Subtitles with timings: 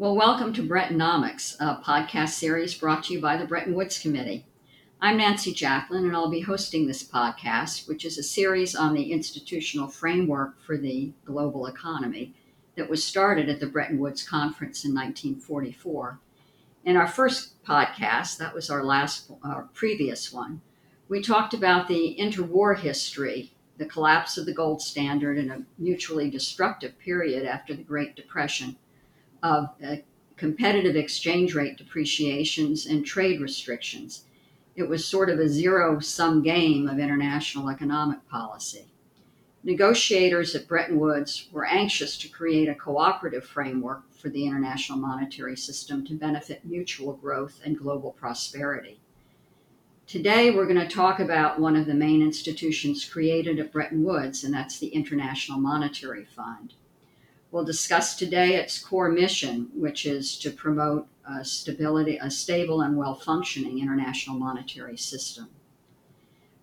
[0.00, 4.46] Well, welcome to Brettonomics, a podcast series brought to you by the Bretton Woods Committee.
[4.98, 9.12] I'm Nancy Jacklin, and I'll be hosting this podcast, which is a series on the
[9.12, 12.34] institutional framework for the global economy
[12.76, 16.18] that was started at the Bretton Woods Conference in 1944.
[16.86, 20.62] In our first podcast, that was our last, our previous one,
[21.10, 26.30] we talked about the interwar history, the collapse of the gold standard, and a mutually
[26.30, 28.78] destructive period after the Great Depression
[29.42, 29.96] of uh,
[30.36, 34.24] competitive exchange rate depreciations and trade restrictions.
[34.76, 38.86] It was sort of a zero sum game of international economic policy.
[39.62, 45.56] Negotiators at Bretton Woods were anxious to create a cooperative framework for the international monetary
[45.56, 49.00] system to benefit mutual growth and global prosperity.
[50.06, 54.42] Today, we're going to talk about one of the main institutions created at Bretton Woods,
[54.42, 56.72] and that's the International Monetary Fund.
[57.52, 62.96] We'll discuss today its core mission, which is to promote a stability, a stable and
[62.96, 65.48] well-functioning international monetary system.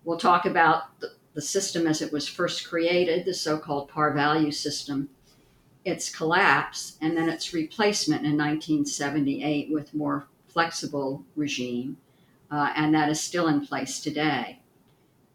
[0.04, 4.50] We'll talk about the, the system as it was first created, the so-called par value
[4.50, 5.10] system,
[5.84, 11.98] its collapse, and then its replacement in 1978 with more flexible regime,
[12.50, 14.58] uh, and that is still in place today.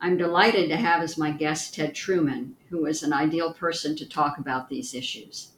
[0.04, 4.06] I'm delighted to have as my guest Ted Truman, who is an ideal person to
[4.06, 5.52] talk about these issues.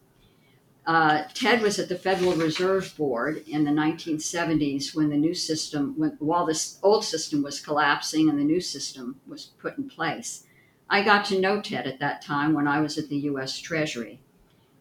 [0.86, 5.96] Uh, Ted was at the Federal Reserve Board in the 1970s when the new system,
[5.98, 10.44] when, while this old system was collapsing and the new system was put in place.
[10.92, 13.58] I got to know Ted at that time when I was at the U.S.
[13.58, 14.20] Treasury.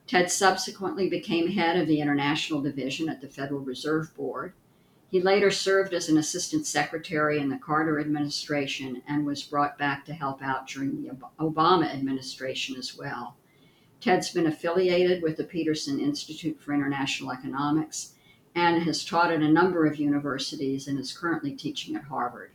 [0.07, 4.53] Ted subsequently became head of the International Division at the Federal Reserve Board.
[5.15, 10.05] He later served as an assistant secretary in the Carter administration and was brought back
[10.07, 13.37] to help out during the Obama administration as well.
[14.01, 18.15] Ted's been affiliated with the Peterson Institute for International Economics
[18.57, 22.51] and has taught at a number of universities and is currently teaching at Harvard.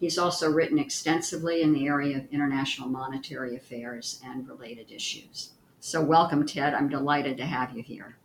[0.00, 5.50] He's also written extensively in the area of international monetary affairs and related issues.
[5.78, 6.72] So, welcome, Ted.
[6.72, 8.16] I'm delighted to have you here.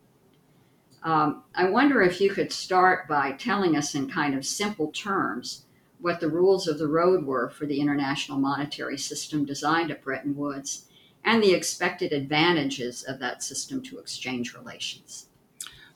[1.03, 5.65] Um, I wonder if you could start by telling us in kind of simple terms
[5.99, 10.35] what the rules of the road were for the international monetary system designed at Bretton
[10.35, 10.85] Woods
[11.23, 15.27] and the expected advantages of that system to exchange relations.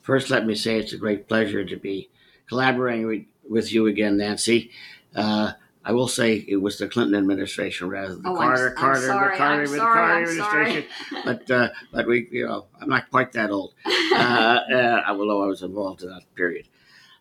[0.02, 2.10] First, let me say it's a great pleasure to be
[2.48, 4.72] collaborating with you again, Nancy.
[5.16, 5.54] Uh,
[5.88, 8.76] I will say it was the Clinton administration rather than the Oh, I'm- Carter, I'm
[8.76, 10.66] Carter, sorry, Carter, I'm sorry, Carter I'm sorry.
[10.66, 10.90] administration.
[11.26, 15.48] But uh, but we, you know, I'm not quite that old, uh, uh, although I
[15.48, 16.68] was involved in that period.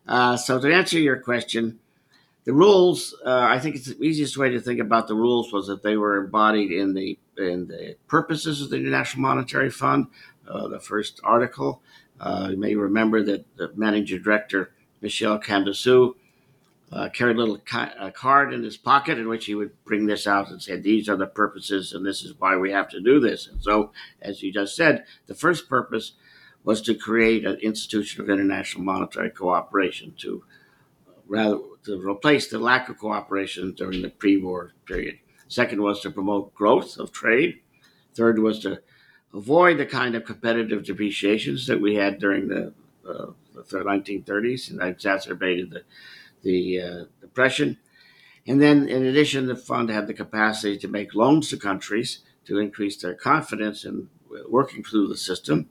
[0.05, 1.79] Uh, so to answer your question,
[2.43, 3.15] the rules.
[3.25, 5.95] Uh, I think it's the easiest way to think about the rules was that they
[5.95, 10.07] were embodied in the in the purposes of the International Monetary Fund.
[10.45, 11.81] Uh, the first article.
[12.19, 16.13] Uh, you may remember that the managing director Michel Camdessus
[16.91, 20.05] uh, carried a little ca- a card in his pocket in which he would bring
[20.05, 23.01] this out and say, These are the purposes, and this is why we have to
[23.01, 23.47] do this.
[23.47, 26.13] And so, as you just said, the first purpose
[26.63, 30.43] was to create an institution of international monetary cooperation to
[31.27, 35.17] rather to replace the lack of cooperation during the pre-war period.
[35.47, 37.59] Second was to promote growth of trade.
[38.13, 38.81] Third was to
[39.33, 42.73] avoid the kind of competitive depreciations that we had during the,
[43.07, 45.83] uh, the 1930s and exacerbated the
[46.47, 47.77] the uh, depression.
[48.47, 52.59] And then, in addition, the fund had the capacity to make loans to countries to
[52.59, 54.07] increase their confidence in
[54.47, 55.69] working through the system,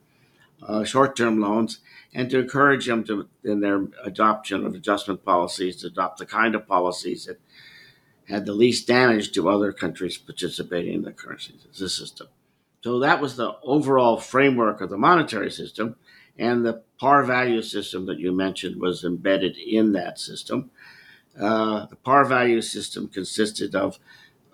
[0.61, 1.79] uh, short-term loans,
[2.13, 6.53] and to encourage them to, in their adoption of adjustment policies, to adopt the kind
[6.53, 7.39] of policies that
[8.29, 12.27] had the least damage to other countries participating in the currency system.
[12.83, 15.95] So that was the overall framework of the monetary system.
[16.39, 20.71] And the par value system that you mentioned was embedded in that system.
[21.39, 23.99] Uh, the par value system consisted of,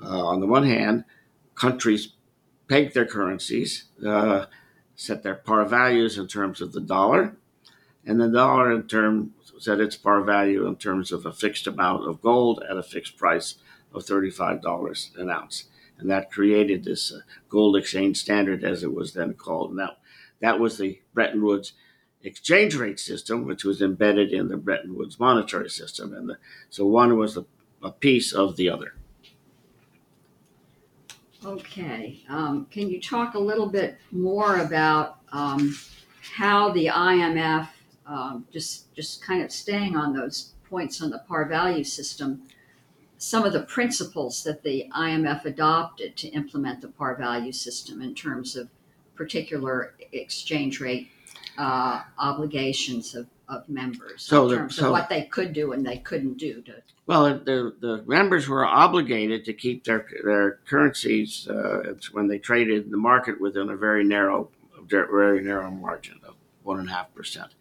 [0.01, 1.05] uh, on the one hand,
[1.55, 2.13] countries
[2.67, 4.45] peg their currencies, uh,
[4.95, 7.35] set their par values in terms of the dollar,
[8.05, 12.05] and the dollar in term set its par value in terms of a fixed amount
[12.07, 13.55] of gold at a fixed price
[13.93, 15.65] of $35 an ounce.
[15.97, 19.75] And that created this uh, gold exchange standard, as it was then called.
[19.75, 19.97] Now,
[20.43, 21.71] that was the Bretton Woods
[22.21, 26.13] exchange rate system, which was embedded in the Bretton Woods monetary system.
[26.13, 26.37] And the,
[26.69, 27.45] so one was a,
[27.81, 28.93] a piece of the other.
[31.45, 32.23] Okay.
[32.27, 35.77] Um, can you talk a little bit more about um,
[36.19, 37.69] how the IMF,
[38.05, 42.41] um, just just kind of staying on those points on the par value system,
[43.17, 48.13] some of the principles that the IMF adopted to implement the par value system in
[48.13, 48.67] terms of
[49.15, 51.09] particular exchange rate
[51.57, 55.85] uh, obligations of, of members So in terms so- of what they could do and
[55.85, 61.47] they couldn't do to Well, the, the members were obligated to keep their their currencies
[61.47, 64.49] uh, when they traded in the market within a very narrow,
[64.89, 67.51] very narrow margin of one and a half percent.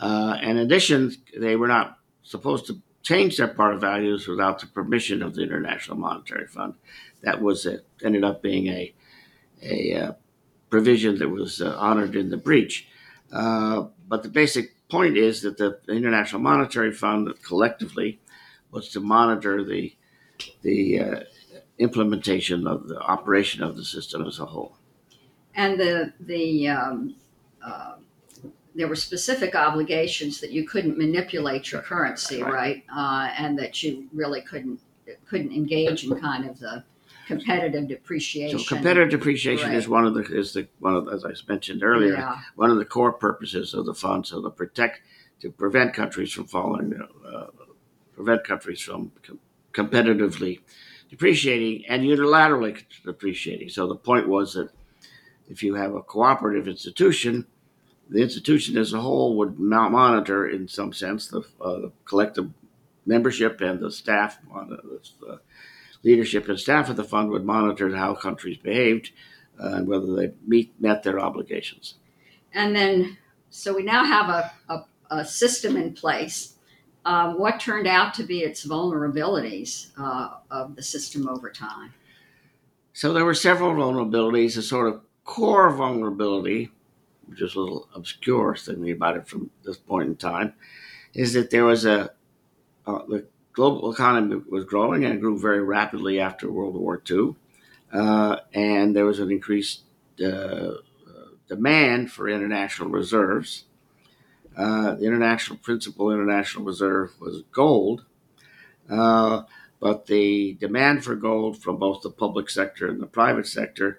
[0.00, 5.22] Uh, In addition, they were not supposed to change their par values without the permission
[5.22, 6.74] of the International Monetary Fund.
[7.22, 7.86] That was it.
[8.02, 8.94] Ended up being a
[9.62, 10.12] a uh,
[10.70, 12.88] provision that was uh, honored in the breach.
[13.32, 18.20] Uh, but the basic point is that the International Monetary Fund collectively
[18.70, 19.94] was to monitor the
[20.62, 21.20] the uh,
[21.78, 24.76] implementation of the operation of the system as a whole.
[25.54, 27.14] and the the um,
[27.62, 27.94] uh,
[28.74, 32.52] there were specific obligations that you couldn't manipulate your currency, Right.
[32.52, 32.84] right?
[32.94, 34.80] Uh, and that you really couldn't
[35.28, 36.84] couldn't engage in kind of the
[37.28, 38.58] competitive depreciation.
[38.58, 42.14] So competitive depreciation is one of the is the one of as I mentioned earlier
[42.14, 44.26] Yeah, one of the core purposes of the fund.
[44.26, 45.00] So to protect
[45.40, 47.46] to prevent countries from falling, uh,
[48.14, 49.38] prevent countries from com-
[49.72, 50.60] competitively
[51.10, 53.68] depreciating and unilaterally depreciating.
[53.68, 54.70] So the point was that
[55.48, 57.46] if you have a cooperative institution,
[58.10, 62.50] the institution as a whole would mo- monitor, in some sense, the, uh, the collective
[63.06, 65.40] membership and the staff, uh, the, the
[66.02, 69.10] leadership and staff of the fund would monitor how countries behaved
[69.60, 71.94] uh, and whether they meet met their obligations.
[72.52, 73.16] and then
[73.50, 76.54] so we now have a, a, a system in place.
[77.04, 81.94] Um, what turned out to be its vulnerabilities uh, of the system over time?
[82.92, 84.58] So there were several vulnerabilities.
[84.58, 86.70] A sort of core vulnerability,
[87.26, 90.52] which is a little obscure thinking about it from this point in time,
[91.14, 92.10] is that there was a
[92.86, 93.26] uh, the
[93.58, 97.34] global economy was growing and grew very rapidly after World War II,
[97.92, 99.82] uh, and there was an increased
[100.24, 100.74] uh,
[101.48, 103.64] demand for international reserves.
[104.56, 108.04] Uh, the international principal international reserve was gold,
[108.88, 109.42] uh,
[109.80, 113.98] but the demand for gold from both the public sector and the private sector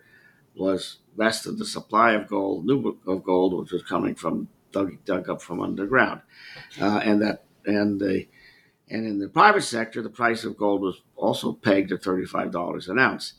[0.55, 5.03] was less than the supply of gold, new of gold, which was coming from dug,
[5.03, 6.21] dug up from underground,
[6.79, 8.25] uh, and that and the
[8.89, 12.51] and in the private sector, the price of gold was also pegged at thirty five
[12.51, 13.33] dollars an ounce.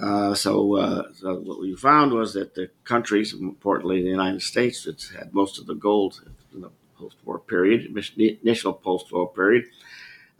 [0.00, 4.84] Uh, so, uh, so what we found was that the countries, importantly the United States,
[4.84, 6.22] that had most of the gold
[6.54, 7.86] in the post-war period,
[8.16, 9.64] initial post-war period,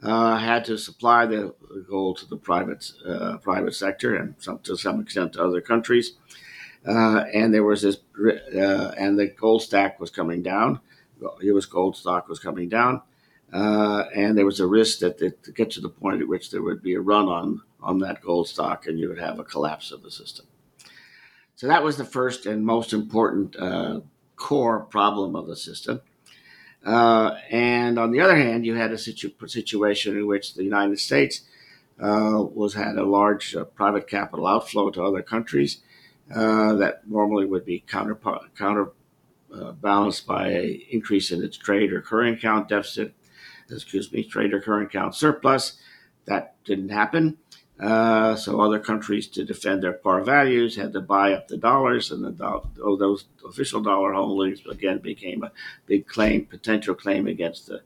[0.01, 1.53] uh, had to supply the
[1.89, 6.13] gold to the private uh, private sector and some, to some extent to other countries.
[6.87, 7.97] Uh, and there was this,
[8.55, 10.79] uh, and the gold stack was coming down.
[11.41, 11.65] U.S.
[11.65, 13.01] gold stock was coming down,
[13.51, 16.51] uh, and there was a risk that it, to get to the point at which
[16.51, 19.43] there would be a run on on that gold stock, and you would have a
[19.43, 20.45] collapse of the system.
[21.55, 24.01] So that was the first and most important uh,
[24.35, 26.01] core problem of the system.
[26.85, 30.99] Uh, and on the other hand, you had a situ- situation in which the United
[30.99, 31.41] States
[31.99, 35.81] uh, was had a large uh, private capital outflow to other countries
[36.27, 38.17] that normally would be counter
[38.57, 38.91] counter
[39.53, 43.13] uh, balanced by a increase in its trade or current account deficit.
[43.71, 45.77] Excuse me, trade or current account surplus.
[46.25, 47.37] That didn't happen.
[47.79, 52.11] Uh, so other countries, to defend their par values, had to buy up the dollars,
[52.11, 55.51] and the do- oh, those official dollar holdings again became a
[55.85, 57.81] big claim, potential claim against the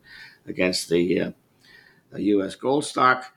[0.48, 1.32] against the uh,
[2.16, 2.56] U.S.
[2.56, 3.34] gold stock,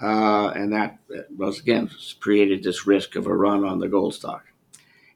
[0.00, 0.98] uh, and that
[1.36, 1.90] was again
[2.20, 4.46] created this risk of a run on the gold stock.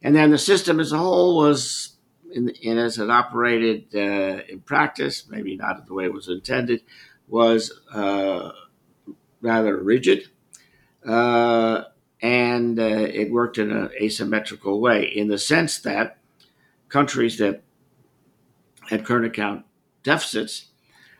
[0.02, 1.91] And then the system as a whole was,
[2.32, 6.82] in, in as it operated uh, in practice, maybe not the way it was intended,
[7.28, 8.50] was uh,
[9.40, 10.28] rather rigid.
[11.06, 11.82] Uh,
[12.20, 16.18] and uh, it worked in an asymmetrical way in the sense that
[16.88, 17.62] countries that
[18.88, 19.64] had current account
[20.02, 20.66] deficits,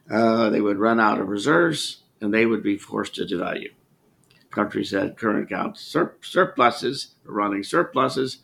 [0.08, 3.72] they would run out of reserves and they would be forced to devalue.
[4.50, 8.38] Countries that had current account sur- surpluses, running surpluses,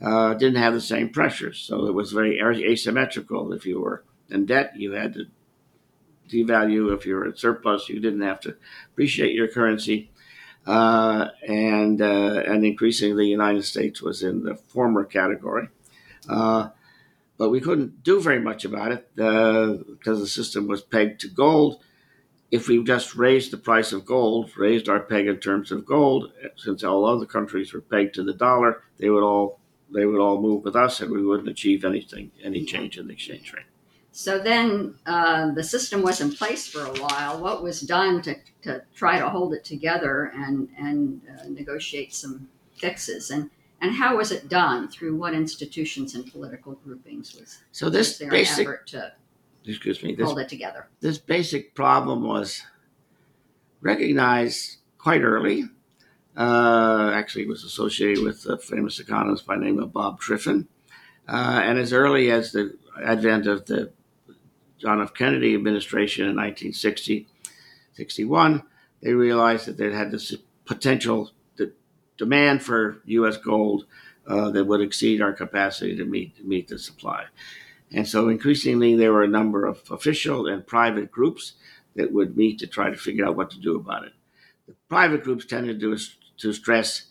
[0.00, 1.58] uh, didn't have the same pressures.
[1.58, 3.52] So it was very asymmetrical.
[3.52, 5.24] If you were in debt, you had to
[6.28, 6.94] devalue.
[6.94, 8.56] If you were in surplus, you didn't have to
[8.92, 10.10] appreciate your currency.
[10.66, 15.68] Uh, and uh, and increasingly, the United States was in the former category.
[16.28, 16.68] Uh,
[17.38, 21.82] but we couldn't do very much about it because the system was pegged to gold.
[22.50, 26.32] If we just raised the price of gold, raised our peg in terms of gold,
[26.56, 29.60] since all other countries were pegged to the dollar, they would all
[29.92, 33.12] they would all move with us, and we wouldn't achieve anything, any change in the
[33.14, 33.64] exchange rate.
[34.12, 37.40] So then uh, the system was in place for a while.
[37.40, 42.48] What was done to, to try to hold it together and, and uh, negotiate some
[42.76, 43.30] fixes?
[43.30, 44.88] And, And how was it done?
[44.88, 49.12] Through what institutions and political groupings was, So this was there basic, an effort to
[49.64, 50.88] excuse me, this hold it together?
[51.00, 52.62] this basic problem was
[53.80, 55.64] recognized quite early.
[56.38, 60.68] Uh, actually, was associated with a famous economist by name of Bob Triffin.
[61.26, 63.90] Uh, and as early as the advent of the
[64.78, 65.12] John F.
[65.12, 67.26] Kennedy administration in 1960,
[67.94, 68.62] 61,
[69.02, 70.32] they realized that they had this
[70.64, 71.32] potential
[72.18, 73.36] demand for U.S.
[73.36, 73.86] gold
[74.26, 77.24] uh, that would exceed our capacity to meet to meet the supply.
[77.90, 81.54] And so increasingly, there were a number of official and private groups
[81.96, 84.12] that would meet to try to figure out what to do about it.
[84.66, 85.96] The private groups tended to,
[86.38, 87.04] to stress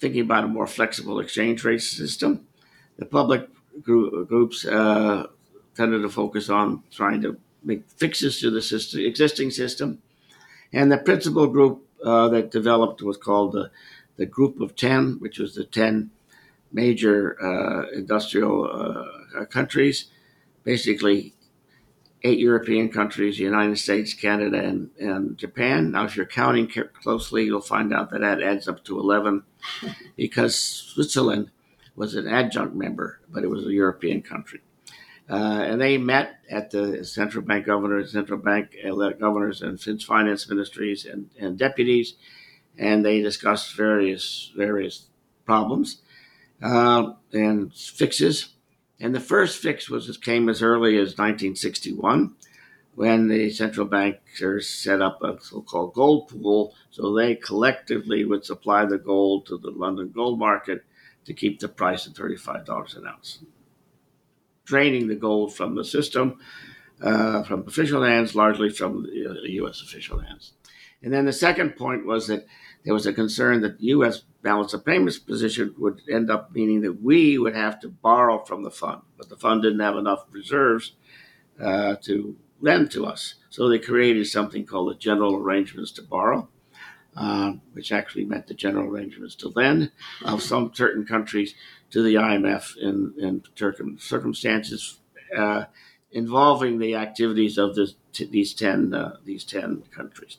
[0.00, 2.46] thinking about a more flexible exchange rate system.
[2.98, 3.48] The public
[3.82, 5.26] group, groups uh,
[5.74, 10.02] tended to focus on trying to make fixes to the system, existing system.
[10.72, 13.70] And the principal group uh, that developed was called the,
[14.16, 16.10] the Group of 10, which was the 10
[16.72, 20.06] major uh, industrial uh, countries,
[20.64, 21.34] basically
[22.22, 25.92] eight European countries, the United States, Canada, and, and Japan.
[25.92, 26.68] Now, if you're counting
[27.02, 29.44] closely, you'll find out that that adds up to 11
[30.16, 31.50] because Switzerland
[31.94, 34.60] was an adjunct member, but it was a European country.
[35.30, 38.74] Uh, and they met at the central bank governors, central bank
[39.20, 42.14] governors, and finance ministries and, and deputies,
[42.78, 45.08] and they discussed various various
[45.44, 46.00] problems
[46.62, 48.54] uh, and fixes.
[49.00, 52.34] And the first fix was came as early as 1961,
[52.94, 58.84] when the central bankers set up a so-called gold pool, so they collectively would supply
[58.84, 60.84] the gold to the London gold market
[61.24, 63.38] to keep the price at $35 an ounce
[64.68, 66.38] draining the gold from the system,
[67.00, 69.80] uh, from official hands, largely from the uh, U.S.
[69.80, 70.52] official hands.
[71.02, 72.46] And then the second point was that
[72.84, 74.24] there was a concern that U.S.
[74.42, 78.62] balance of payments position would end up meaning that we would have to borrow from
[78.62, 80.92] the fund, but the fund didn't have enough reserves
[81.60, 83.34] uh, to lend to us.
[83.50, 86.48] So they created something called the General Arrangements to Borrow,
[87.16, 89.90] uh, which actually meant the general arrangements to lend
[90.24, 91.54] of some certain countries
[91.90, 93.42] to the IMF in, in
[93.98, 95.00] circumstances
[95.36, 95.64] uh,
[96.10, 97.94] involving the activities of this,
[98.30, 100.38] these ten uh, these ten countries.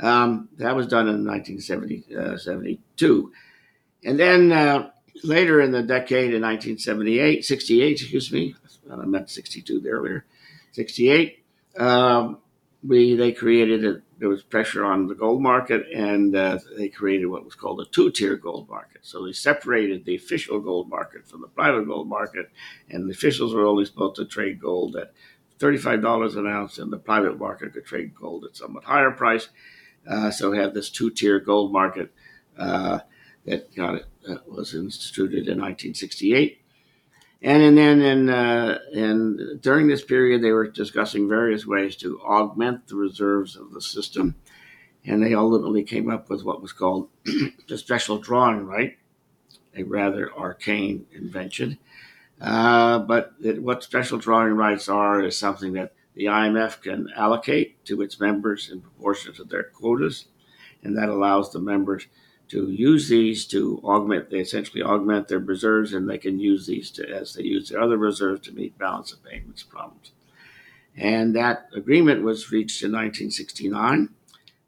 [0.00, 4.90] Um, that was done in 1972, uh, and then uh,
[5.22, 8.54] later in the decade, in 1978, 68, excuse me,
[8.90, 10.24] I meant 62 earlier,
[10.72, 11.44] 68.
[11.76, 12.38] Um,
[12.82, 17.26] we they created a there was pressure on the gold market, and uh, they created
[17.26, 19.00] what was called a two-tier gold market.
[19.00, 22.50] So they separated the official gold market from the private gold market,
[22.90, 25.12] and the officials were only supposed to trade gold at
[25.58, 29.48] thirty-five dollars an ounce, and the private market could trade gold at somewhat higher price.
[30.06, 32.12] Uh, so have this two-tier gold market
[32.58, 33.00] uh,
[33.44, 36.60] that got uh, was instituted in 1968.
[37.42, 42.88] And, then in, uh, and during this period, they were discussing various ways to augment
[42.88, 44.34] the reserves of the system.
[45.06, 47.08] And they ultimately came up with what was called
[47.68, 48.98] the special drawing right,
[49.74, 51.78] a rather arcane invention.
[52.38, 57.84] Uh, but it, what special drawing rights are is something that the IMF can allocate
[57.86, 60.26] to its members in proportion to their quotas.
[60.82, 62.06] And that allows the members
[62.48, 66.90] to use these to augment, they essentially augment their reserves, and they can use these
[66.90, 70.10] to, as they use their other reserves to meet balance of payments problems.
[70.96, 74.08] And that agreement was reached in 1969.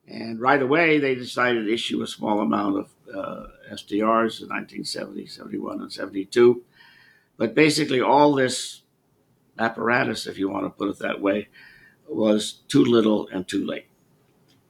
[0.06, 5.26] And right away, they decided to issue a small amount of uh, SDRs in 1970,
[5.26, 6.62] 71, and 72.
[7.36, 8.81] But basically, all this
[9.58, 11.48] apparatus, if you want to put it that way,
[12.08, 13.86] was too little and too late.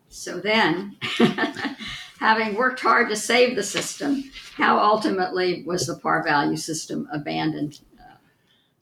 [0.08, 0.96] So then,
[2.18, 7.80] having worked hard to save the system, how ultimately was the par value system abandoned?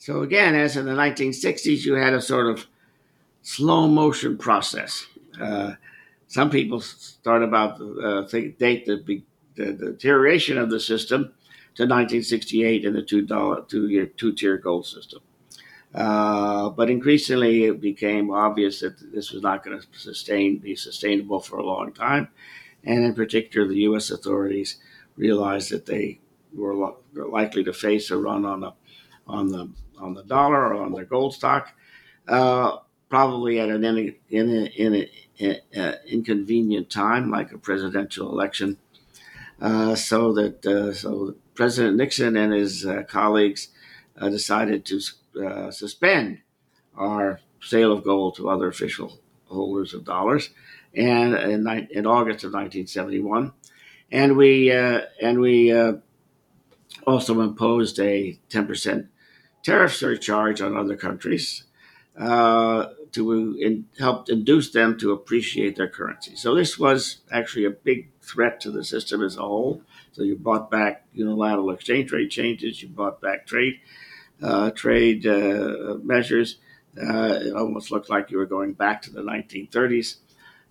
[0.00, 2.66] So, again, as in the 1960s, you had a sort of
[3.42, 5.06] slow motion process.
[5.38, 5.74] Uh,
[6.26, 9.22] some people start about uh, think, date the, the,
[9.56, 11.24] the, deterioration of the system
[11.74, 15.20] to 1968 and the two dollar two year two tier gold system.
[15.94, 21.40] Uh, but increasingly, it became obvious that this was not going to sustain be sustainable
[21.40, 22.28] for a long time,
[22.84, 24.10] and in particular, the U.S.
[24.10, 24.76] authorities
[25.16, 26.20] realized that they
[26.54, 28.72] were lo- likely to face a run on the
[29.26, 29.68] on the
[29.98, 31.72] on the dollar or on their gold stock,
[32.28, 32.78] uh,
[33.08, 35.06] probably at an in, in,
[35.38, 38.78] in, uh, inconvenient time, like a presidential election.
[39.60, 43.68] Uh, so that uh, so President Nixon and his colleagues
[44.18, 45.00] decided to
[45.70, 46.38] suspend
[46.96, 50.50] our sale of gold to other official holders of dollars
[50.94, 53.52] and in, in August of 1971.
[54.10, 55.94] and we uh, and we uh,
[57.06, 59.06] also imposed a ten percent
[59.62, 61.64] tariff surcharge on other countries
[62.18, 66.34] uh, to in, help induce them to appreciate their currency.
[66.36, 69.82] So this was actually a big threat to the system as a whole.
[70.12, 74.09] So you brought back unilateral exchange rate changes, you brought back trade uh,
[74.74, 76.58] trade uh, measures.
[77.00, 80.16] Uh, it almost looked like you were going back to the 1930s.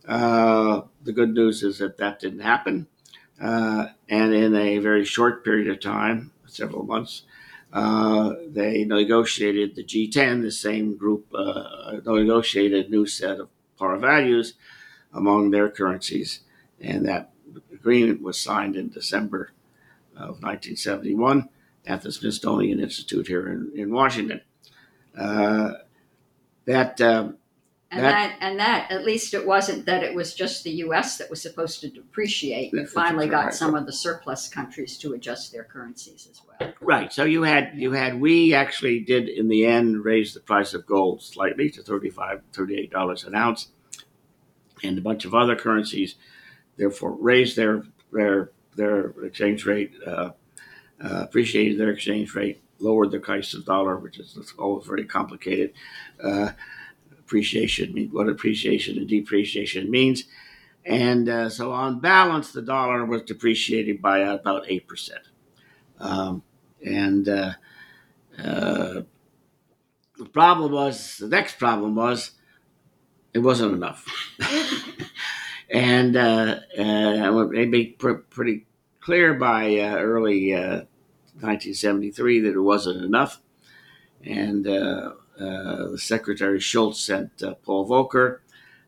[0.08, 2.88] Uh, the good news is that that didn't happen.
[3.42, 7.24] Uh, and in a very short period of time, several months,
[7.72, 13.98] uh, they negotiated the G10, the same group uh, negotiated a new set of par
[13.98, 14.56] values
[15.14, 16.42] among their currencies,
[16.82, 17.32] and that
[17.72, 19.52] agreement was signed in December
[20.16, 21.50] of 1971
[21.90, 24.42] at the Smithsonian Institute here in, in Washington.
[25.18, 25.72] Uh,
[26.66, 27.38] that um,
[27.92, 31.18] and that, that, and that at least it wasn't that it was just the U.S.
[31.18, 32.72] that was supposed to depreciate.
[32.72, 33.54] You finally got right.
[33.54, 36.72] some of the surplus countries to adjust their currencies as well.
[36.80, 37.12] Right.
[37.12, 40.86] So you had you had we actually did in the end raise the price of
[40.86, 43.70] gold slightly to 35 38 dollars an ounce,
[44.84, 46.16] and a bunch of other currencies
[46.78, 50.30] therefore raised their their their exchange rate, uh,
[51.04, 55.74] uh, appreciated their exchange rate, lowered the price of dollar, which is always very complicated.
[56.24, 56.52] Uh,
[57.30, 60.24] appreciation, what appreciation and depreciation means.
[60.84, 65.12] And uh, so, on balance, the dollar was depreciated by about 8%.
[66.00, 66.42] Um,
[66.84, 67.54] and uh,
[68.44, 69.02] uh,
[70.18, 72.32] the problem was, the next problem was,
[73.34, 74.08] it wasn't enough.
[75.70, 78.66] and uh, uh, it made pr- pretty
[79.02, 83.42] clear by uh, early 1973 that it wasn't enough.
[84.24, 88.40] And uh, Secretary Shultz sent uh, Paul Volcker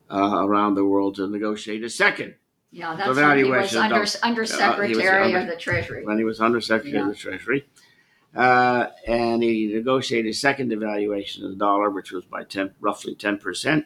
[0.10, 2.36] uh, around the world to negotiate a second
[2.72, 6.06] yeah, that's when he was under, under Secretary uh, of the Treasury.
[6.06, 7.10] When he was Under Secretary yeah.
[7.10, 7.66] of the Treasury.
[8.34, 13.14] Uh, and he negotiated a second devaluation of the dollar, which was by 10, roughly
[13.14, 13.86] 10%,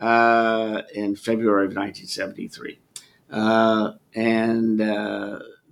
[0.00, 2.78] uh, in February of 1973.
[3.34, 4.80] And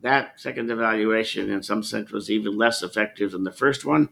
[0.03, 4.09] that second evaluation, in some sense, was even less effective than the first one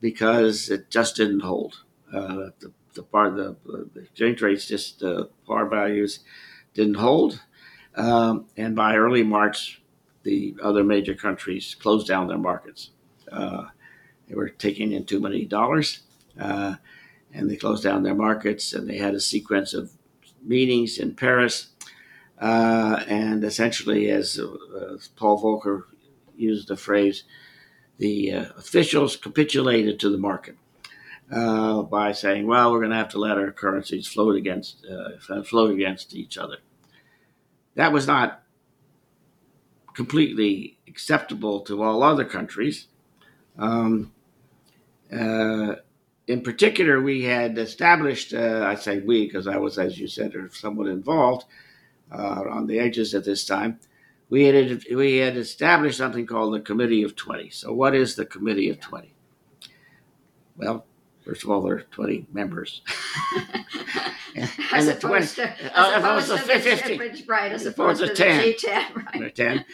[0.00, 1.82] because it just didn't hold.
[2.12, 3.56] Uh, the, the par the,
[3.94, 6.20] the exchange rates just uh, par values
[6.74, 7.40] didn't hold,
[7.94, 9.82] um, and by early March,
[10.22, 12.90] the other major countries closed down their markets.
[13.30, 13.66] Uh,
[14.28, 16.00] they were taking in too many dollars,
[16.38, 16.76] uh,
[17.32, 18.72] and they closed down their markets.
[18.72, 19.92] And they had a sequence of
[20.42, 21.69] meetings in Paris,
[22.40, 25.82] uh, and essentially, as uh, Paul Volcker
[26.34, 27.24] used the phrase,
[27.98, 30.56] the uh, officials capitulated to the market
[31.30, 34.86] uh, by saying, "Well, we're going to have to let our currencies float against
[35.44, 36.56] float against each other."
[37.74, 38.42] That was not
[39.92, 42.86] completely acceptable to all other countries.
[43.58, 44.12] Um,
[45.10, 50.86] in particular, we had established, I say we because I was, as you said, somewhat
[50.86, 51.44] involved
[52.12, 53.80] uh, on the edges at this time,
[54.28, 57.50] we had we had established something called the Committee of Twenty.
[57.50, 59.14] So, what is the Committee of Twenty?
[60.56, 60.86] Well,
[61.24, 62.82] first of all, there are twenty members.
[64.36, 67.52] and, as and opposed 20, to, uh, opposed to, to 50, 50, right?
[67.52, 69.34] As opposed, opposed to, 10, the G10, right?
[69.34, 69.64] 10,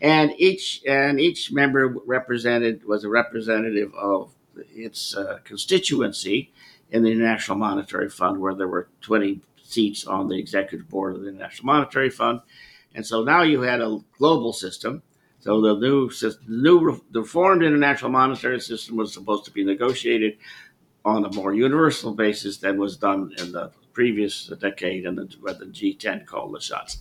[0.00, 4.32] and each and each member represented was a representative of
[4.74, 6.52] its uh, constituency
[6.90, 11.22] in the International Monetary Fund, where there were twenty seats on the executive board of
[11.22, 12.40] the International Monetary Fund
[12.96, 15.02] and so now you had a global system.
[15.40, 20.38] So the new the new the reformed international monetary system was supposed to be negotiated
[21.04, 25.66] on a more universal basis than was done in the previous decade and the, the
[25.66, 26.98] G10 called the shots.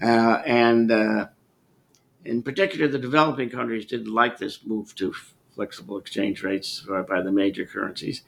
[0.00, 1.26] Uh, and uh,
[2.24, 5.12] in particular, the developing countries didn't like this move to
[5.54, 8.22] flexible exchange rates by the major currencies.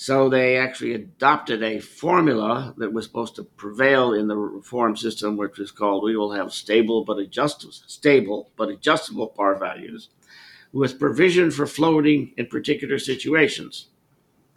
[0.00, 5.36] So they actually adopted a formula that was supposed to prevail in the reform system,
[5.36, 10.08] which was called "We will have stable but adjustable, stable but adjustable par values,
[10.72, 13.88] with provision for floating in particular situations."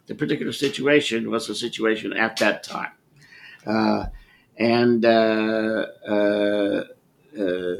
[0.06, 2.92] The particular situation was the situation at that time,
[3.66, 4.06] uh,
[4.56, 6.84] and uh, uh,
[7.38, 7.74] uh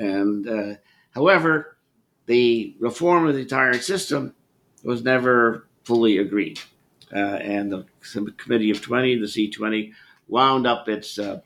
[0.00, 0.74] and uh,
[1.10, 1.76] however,
[2.24, 4.34] the reform of the entire system
[4.82, 6.60] was never fully agreed.
[7.12, 7.86] Uh, and the
[8.36, 9.92] Committee of 20, the C20,
[10.28, 11.40] wound up its, uh,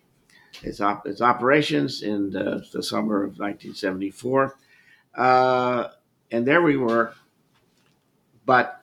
[0.62, 4.56] its, op- its, operations in the, the, summer of 1974.
[5.14, 5.88] Uh,
[6.30, 7.12] and there we were.
[8.46, 8.82] But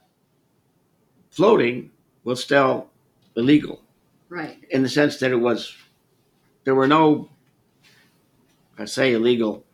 [1.31, 1.89] floating
[2.23, 2.89] was still
[3.35, 3.81] illegal.
[4.29, 4.63] Right.
[4.69, 5.75] In the sense that it was,
[6.63, 7.29] there were no
[8.77, 9.65] I say illegal.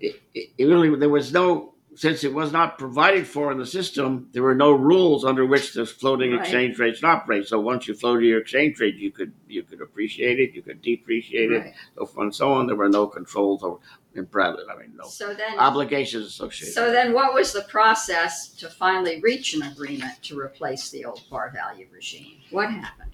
[0.00, 3.66] It, it, it really there was no since it was not provided for in the
[3.66, 4.28] system.
[4.30, 6.40] There were no rules under which the floating Right.
[6.42, 7.48] exchange rates operate.
[7.48, 10.80] So once you floated your exchange rate, you could you could appreciate it, you could
[10.80, 12.68] depreciate it, so forth and so on.
[12.68, 13.78] There were no controls over
[14.14, 14.66] in private.
[14.72, 16.72] I mean, no So then, obligations associated.
[16.72, 21.22] so then, what was the process to finally reach an agreement to replace the old
[21.28, 22.36] par value regime?
[22.50, 23.12] What happened?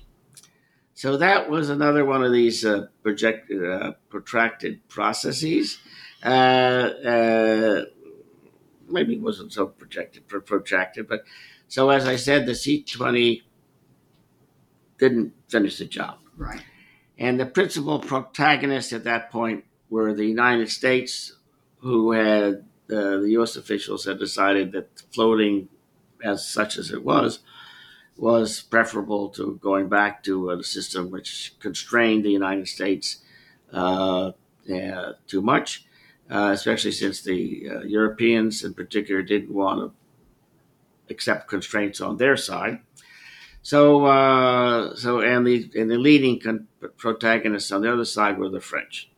[0.92, 5.78] So that was another one of these uh, project, uh, protracted processes.
[6.22, 6.28] Uh,
[7.14, 7.84] uh,
[8.88, 11.24] maybe it wasn't so projected, pro- protracted, but
[11.68, 13.42] so as I said, the C20
[14.98, 16.18] didn't finish the job.
[16.36, 16.62] Right.
[17.18, 21.36] And the principal protagonists at that point were the United States,
[21.78, 23.56] who had uh, the U.S.
[23.56, 25.68] officials had decided that floating,
[26.22, 27.40] as such as it was,
[28.16, 33.18] was preferable to going back to a system which constrained the United States
[33.72, 34.32] uh,
[34.72, 35.86] uh, too much,
[36.30, 42.37] uh, especially since the uh, Europeans, in particular, didn't want to accept constraints on their
[42.37, 42.80] side.
[43.62, 48.50] So, uh, so and the and the leading con- protagonists on the other side were
[48.50, 49.10] the French,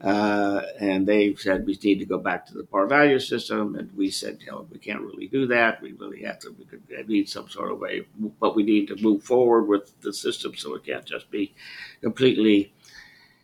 [0.00, 3.96] uh, and they said we need to go back to the par value system, and
[3.96, 5.80] we said, you know, we can't really do that.
[5.80, 6.54] We really have to.
[6.58, 8.06] We could need some sort of way,
[8.40, 11.54] but we need to move forward with the system, so it can't just be
[12.02, 12.72] completely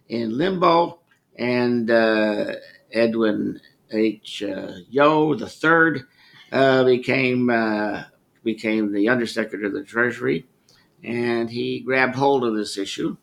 [0.08, 0.98] in limbo.
[1.36, 2.54] And uh,
[2.92, 4.42] Edwin H.
[4.42, 6.06] Uh, Yeo the third
[6.50, 8.04] uh, became uh,
[8.44, 10.46] became the Undersecretary of the Treasury,
[11.02, 13.16] and he grabbed hold of this issue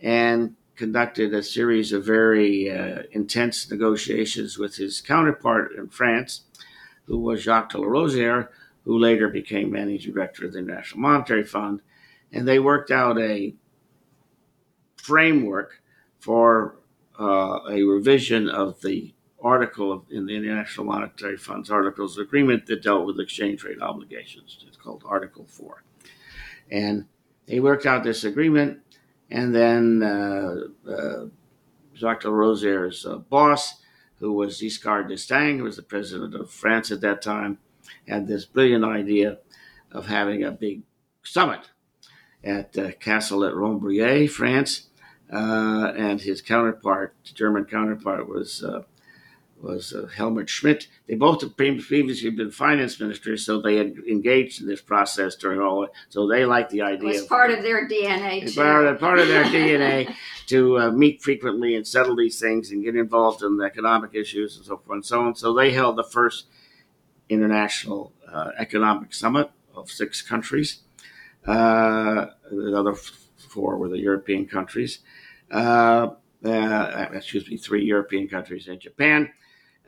[0.00, 6.42] and conducted a series of very uh, intense negotiations with his counterpart in France,
[7.06, 8.48] who was Jacques de Larosière,
[8.84, 11.80] who later became managing director of the International Monetary Fund,
[12.32, 13.54] and they worked out a
[14.96, 15.80] framework
[16.20, 16.76] for
[17.18, 22.82] uh, a revision of the article in the International Monetary Fund's Articles of Agreement that
[22.82, 24.64] dealt with exchange rate obligations.
[24.66, 25.82] It's called Article 4.
[26.70, 27.06] And
[27.46, 28.80] they worked out this agreement,
[29.30, 31.26] and then uh, uh,
[31.94, 33.74] Jacques Rosier's uh, boss,
[34.18, 37.58] who was Giscard d'Estaing, who was the president of France at that time,
[38.08, 39.38] had this brilliant idea
[39.92, 40.82] of having a big
[41.22, 41.70] summit
[42.42, 44.85] at uh, Castle at Rambouillet, France.
[45.32, 48.82] Uh, and his counterpart, the German counterpart, was uh,
[49.60, 50.86] was uh, Helmut Schmidt.
[51.08, 55.60] They both had previously been finance ministers, so they had engaged in this process during
[55.60, 55.88] all.
[56.10, 57.08] So they liked the It idea.
[57.08, 60.14] was part of their DNA part of, part of their DNA
[60.48, 64.56] to uh, meet frequently and settle these things and get involved in the economic issues
[64.56, 65.34] and so forth and so on.
[65.34, 66.46] So they held the first
[67.28, 70.80] international uh, economic summit of six countries.
[71.46, 73.25] Uh, the other f-
[73.56, 75.00] four were the European countries.
[75.50, 76.08] Uh,
[76.44, 79.32] uh, excuse me, three European countries and Japan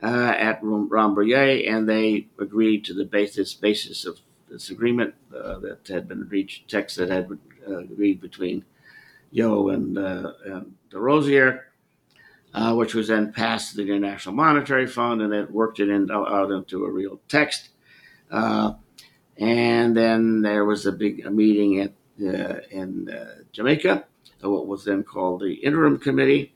[0.01, 5.59] uh, at Ram- Rambouillet, and they agreed to the basis basis of this agreement uh,
[5.59, 8.65] that had been reached, text that had been uh, agreed between
[9.31, 11.67] Yeo and, uh, and de Rosier,
[12.55, 16.09] uh, which was then passed to the International Monetary Fund, and it worked it in,
[16.11, 17.69] out into a real text.
[18.31, 18.73] Uh,
[19.37, 24.05] and then there was a big a meeting at in uh, Jamaica,
[24.43, 26.53] uh, what was then called the Interim Committee,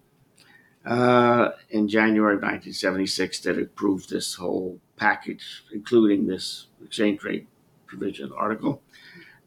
[0.86, 7.47] uh, in January of 1976 that approved this whole package, including this exchange rate
[7.86, 8.82] provision article.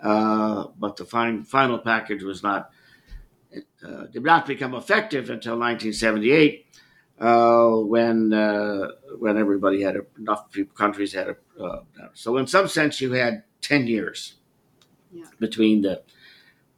[0.00, 2.70] Uh, but the fin- final package was not
[3.86, 6.66] uh, did not become effective until 1978,
[7.20, 11.62] uh, when uh, when everybody had a, enough countries had a.
[11.62, 11.80] Uh,
[12.12, 14.34] so in some sense, you had 10 years
[15.16, 15.24] Yeah.
[15.40, 16.02] between the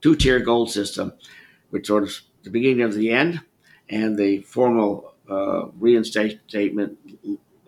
[0.01, 1.12] two-tier gold system,
[1.70, 3.40] which sort of the beginning of the end,
[3.88, 6.98] and the formal uh, reinstatement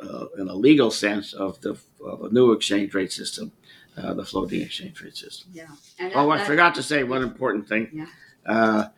[0.02, 3.52] uh, in a legal sense of the of a new exchange rate system,
[3.96, 5.50] uh, the floating exchange rate system.
[5.52, 5.66] Yeah.
[5.98, 7.90] And Oh, I forgot to say one important thing.
[7.92, 8.06] Yeah.
[8.46, 8.88] Uh,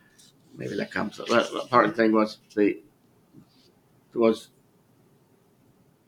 [0.55, 1.17] maybe that comes.
[1.17, 2.81] The important thing was the
[4.13, 4.49] was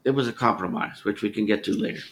[0.06, 2.04] it was a compromise, which we can get to later.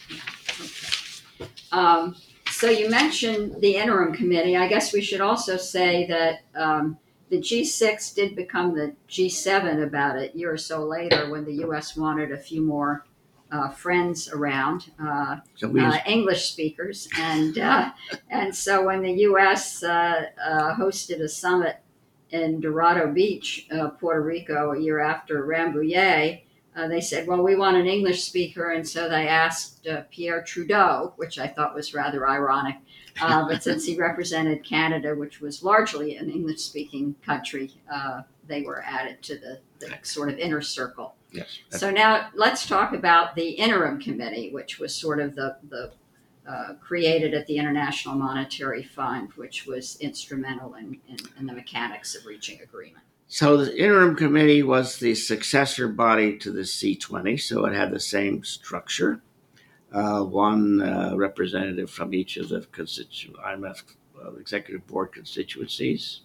[1.71, 2.15] Um,
[2.63, 4.55] so you mentioned the interim committee.
[4.55, 6.97] I guess we should also say that um,
[7.29, 11.97] the G6 did become the G7 about a year or so later when the U.S.
[11.97, 13.05] wanted a few more
[13.51, 17.91] uh, friends around, uh, uh, English speakers, and uh,
[18.29, 19.83] and so when the U.S.
[19.83, 21.81] Uh, uh, hosted a summit
[22.29, 26.43] in Dorado Beach, uh, Puerto Rico, a year after Rambouillet,
[26.75, 30.41] uh, they said, "Well, we want an English speaker," and so they asked uh, Pierre
[30.41, 32.77] Trudeau, which I thought was rather ironic.
[33.21, 38.83] Uh, but since he represented Canada, which was largely an English-speaking country, uh, they were
[38.83, 41.15] added to the, the sort of inner circle.
[41.31, 41.59] Yes.
[41.69, 45.91] So now let's talk about the interim committee, which was sort of the, the
[46.47, 52.15] uh, created at the International Monetary Fund, which was instrumental in, in, in the mechanics
[52.15, 53.03] of reaching agreement.
[53.33, 57.99] So the interim committee was the successor body to the C20, so it had the
[57.99, 59.23] same structure.
[59.91, 63.81] Uh, one uh, representative from each of the constitu- IMF
[64.23, 66.19] uh, executive board constituencies,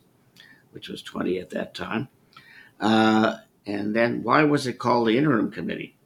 [0.73, 2.09] which was 20 at that time.
[2.79, 5.97] Uh, and then why was it called the interim committee?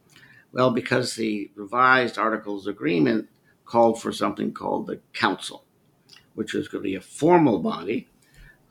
[0.53, 3.27] Well, because the revised Articles Agreement
[3.65, 5.65] called for something called the council,
[6.33, 8.07] which was going to be a formal body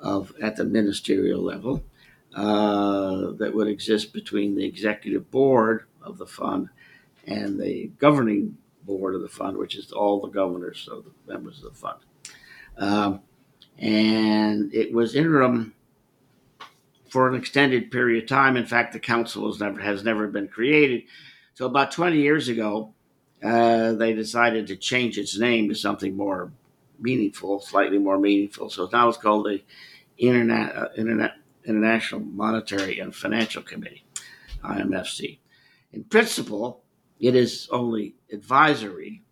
[0.01, 1.85] of at the ministerial level
[2.35, 6.69] uh, that would exist between the executive board of the fund
[7.27, 11.63] and the governing board of the fund, which is all the governors, so the members
[11.63, 11.99] of the fund.
[12.77, 13.21] Um,
[13.79, 15.75] and it was interim
[17.09, 18.57] for an extended period of time.
[18.57, 21.03] In fact, the council has never has never been created.
[21.55, 22.95] So about 20 years ago,
[23.43, 26.53] uh, they decided to change its name to something more
[26.99, 28.71] meaningful, slightly more meaningful.
[28.71, 29.63] So now it's called the
[30.17, 31.33] Internet, uh, Internet
[31.65, 34.05] International Monetary and Financial Committee,
[34.65, 35.39] IMFC.
[35.93, 36.83] In principle,
[37.21, 39.23] it is only advisory.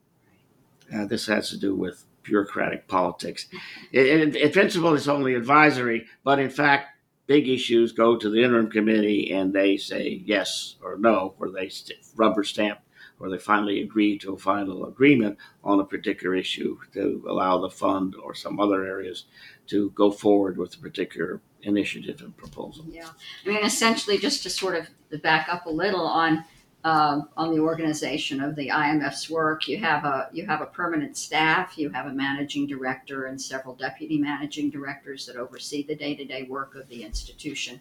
[0.95, 3.47] Uh, this has to do with bureaucratic politics.
[3.93, 8.71] In, in principle, it's only advisory, but in fact, big issues go to the interim
[8.71, 12.81] committee and they say yes or no, or they st- rubber stamp,
[13.21, 17.71] or they finally agree to a final agreement on a particular issue to allow the
[17.71, 19.27] fund or some other areas
[19.67, 22.85] to go forward with a particular initiative and proposal.
[22.89, 23.09] Yeah,
[23.45, 26.45] I mean, essentially, just to sort of back up a little on
[26.83, 31.17] uh, on the organization of the IMF's work, you have a you have a permanent
[31.17, 36.15] staff, you have a managing director and several deputy managing directors that oversee the day
[36.15, 37.81] to day work of the institution.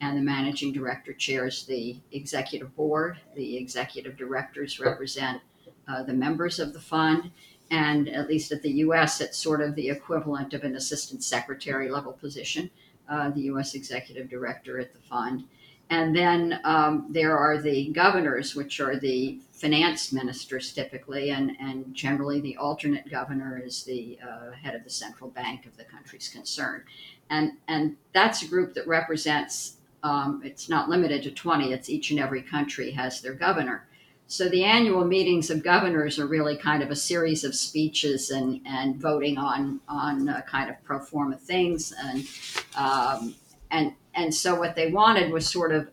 [0.00, 3.20] And the managing director chairs the executive board.
[3.36, 5.40] The executive directors represent
[5.86, 7.30] uh, the members of the fund,
[7.70, 11.88] and at least at the U.S., it's sort of the equivalent of an assistant secretary
[11.88, 12.70] level position
[13.08, 13.74] uh, the U.S.
[13.74, 15.44] executive director at the fund.
[15.90, 21.94] And then um, there are the governors, which are the finance ministers typically, and, and
[21.94, 26.30] generally the alternate governor is the uh, head of the central bank of the countries
[26.32, 26.84] concerned.
[27.28, 32.10] And, and that's a group that represents, um, it's not limited to 20, it's each
[32.10, 33.86] and every country has their governor.
[34.32, 38.62] So the annual meetings of governors are really kind of a series of speeches and,
[38.64, 42.26] and voting on on uh, kind of pro forma things and
[42.74, 43.34] um,
[43.70, 45.90] and and so what they wanted was sort of,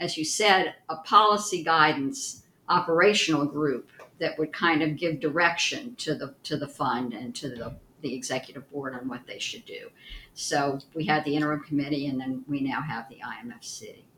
[0.00, 6.16] as you said, a policy guidance operational group that would kind of give direction to
[6.16, 9.90] the to the fund and to the the executive board on what they should do.
[10.34, 14.09] So we had the interim committee, and then we now have the IMF IMFC.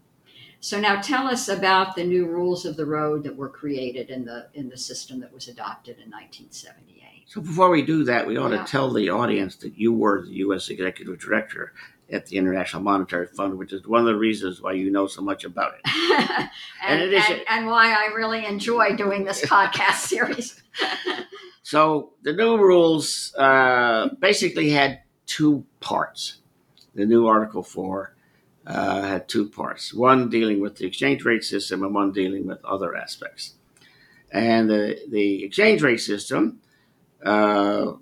[0.64, 4.24] So now tell us about the new rules of the road that were created in
[4.24, 7.24] the in the system that was adopted in 1978.
[7.26, 8.62] So before we do that, we ought Yeah.
[8.64, 10.68] to tell the audience that you were the U.S.
[10.68, 11.72] Executive Director
[12.12, 15.20] at the International Monetary Fund, which is one of the reasons why you know so
[15.20, 15.80] much about it.
[15.90, 16.50] and,
[16.86, 20.62] And it is- and, and why I really enjoy doing this podcast series.
[21.64, 26.38] So the new rules uh, basically had two parts.
[26.94, 28.14] The new Article 4
[28.66, 32.64] uh, had two parts one dealing with the exchange rate system and one dealing with
[32.64, 33.54] other aspects.
[34.30, 36.60] And the, the exchange rate system
[37.24, 37.92] uh,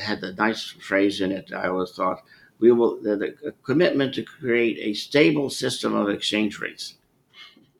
[0.00, 2.22] had the nice phrase in it, I always thought.
[2.58, 6.94] We will the, the commitment to create a stable system of exchange rates,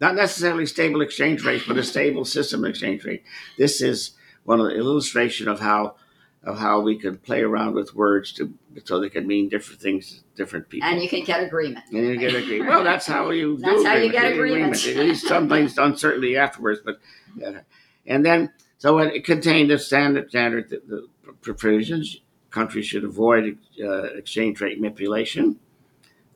[0.00, 3.24] not necessarily stable exchange rates, but a stable system of exchange rate.
[3.56, 4.12] This is
[4.44, 5.96] one of the illustration of how
[6.44, 8.53] of how we can play around with words to
[8.85, 10.88] so they can mean different things to different people.
[10.88, 11.85] And you can get agreement.
[11.92, 12.68] And you get agreement.
[12.70, 14.12] Well, that's how you That's how you agreement.
[14.12, 14.87] get The agreements.
[14.87, 17.01] At least some things uncertainty afterwards, but
[17.37, 17.61] yeah.
[18.07, 22.20] and then so it contained the standard standard the, the provisions.
[22.51, 25.59] Countries should avoid uh, exchange rate manipulation,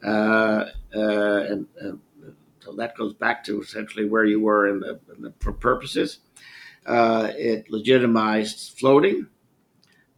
[0.04, 1.92] uh, uh, and uh,
[2.60, 6.18] so that goes back to essentially where you were in the, in the purposes.
[6.84, 9.28] Uh, it legitimized floating.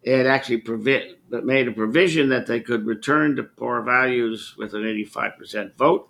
[0.03, 4.83] It actually provi- made a provision that they could return to par values with an
[4.83, 6.09] 85% vote.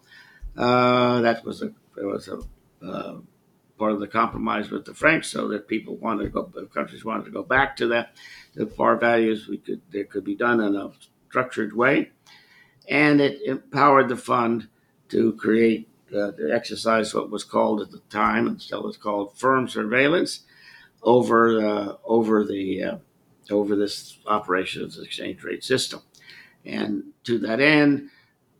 [0.57, 2.41] Uh, that was a was a
[2.87, 3.19] uh,
[3.79, 7.25] part of the compromise with the French, so that people wanted to go, countries wanted
[7.25, 8.17] to go back to that,
[8.55, 10.91] the par values, we could it could be done in a
[11.29, 12.11] structured way,
[12.89, 14.69] and it empowered the fund
[15.09, 19.37] to create uh, to exercise what was called at the time and still is called
[19.37, 20.41] firm surveillance
[21.03, 22.97] over uh, over the uh,
[23.51, 26.01] over this operation of the exchange rate system,
[26.65, 28.11] and to that end,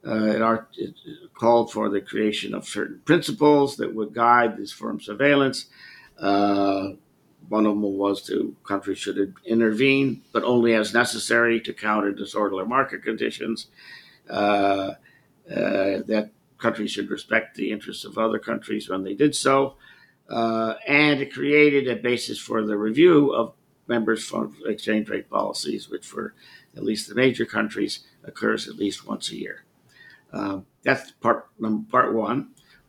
[0.07, 5.01] uh, it, it called for the creation of certain principles that would guide this firm
[5.01, 5.67] surveillance.
[6.19, 6.91] Uh,
[7.49, 12.65] one of them was to countries should intervene, but only as necessary to counter disorderly
[12.65, 13.67] market conditions.
[14.31, 14.93] Uh,
[15.51, 19.75] uh, that countries should respect the interests of other countries when they did so.
[20.29, 23.53] Uh, and it created a basis for the review of
[23.95, 26.35] members' from exchange rate policies, which for
[26.77, 29.65] at least the major countries occurs at least once a year.
[30.33, 31.41] Um, that's part
[31.91, 32.39] part one,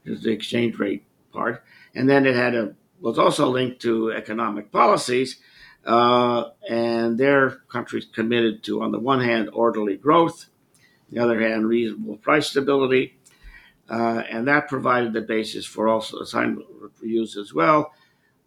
[0.04, 1.63] which is the exchange rate part,
[1.94, 5.30] and then it had a was also linked to economic policies,
[5.86, 7.42] uh, and their
[7.76, 10.46] countries committed to, on the one hand, orderly growth,
[11.10, 13.06] on the other hand, reasonable price stability,
[13.89, 16.66] uh, and that provided the basis for also assignment
[17.02, 17.92] use as well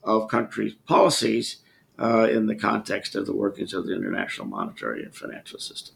[0.03, 1.59] of countries' policies
[1.99, 5.95] uh, in the context of the workings of the international monetary and financial system.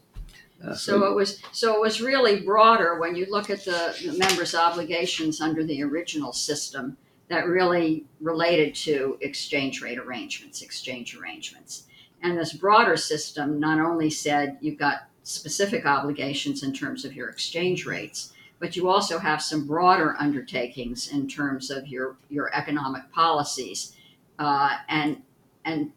[0.65, 4.17] Uh, so it was so it was really broader when you look at the, the
[4.17, 6.97] members' obligations under the original system
[7.29, 11.87] that really related to exchange rate arrangements, exchange arrangements.
[12.21, 17.29] And this broader system not only said you've got specific obligations in terms of your
[17.29, 23.11] exchange rates, but you also have some broader undertakings in terms of your, your economic
[23.11, 23.95] policies.
[24.37, 25.21] Uh, and
[25.65, 25.91] and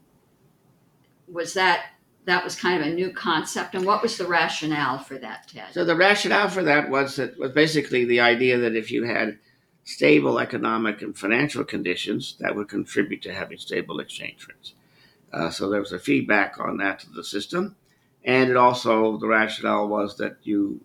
[1.29, 1.87] was that
[2.27, 5.73] that was kind of a new concept and what was the rationale for that ted
[5.73, 9.39] so the rationale for that was that was basically the idea that if you had
[9.85, 14.73] stable economic and financial conditions that would contribute to having stable exchange rates.
[15.33, 17.77] Uh, so there was a feedback on that to the system,
[18.25, 20.81] and it also the rationale was that you,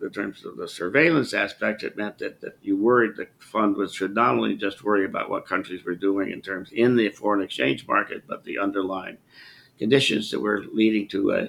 [0.00, 3.94] in terms of the surveillance aspect, it meant that, that you worried the fund was
[3.94, 7.42] should not only just worry about what countries were doing in terms in the foreign
[7.42, 9.18] exchange market, but the underlying
[9.78, 11.48] conditions that were leading to a,